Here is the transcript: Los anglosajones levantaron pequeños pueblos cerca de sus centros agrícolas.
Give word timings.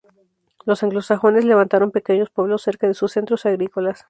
Los 0.65 0.81
anglosajones 0.81 1.45
levantaron 1.45 1.91
pequeños 1.91 2.31
pueblos 2.31 2.63
cerca 2.63 2.87
de 2.87 2.95
sus 2.95 3.11
centros 3.11 3.45
agrícolas. 3.45 3.99